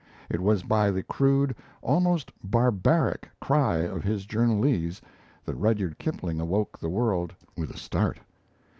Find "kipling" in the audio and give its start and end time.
5.99-6.39